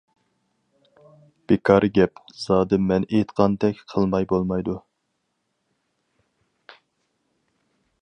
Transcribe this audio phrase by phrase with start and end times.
[1.51, 4.81] بىكار گەپ، زادى مەن ئېيتقاندەك قىلماي بولمايدۇ!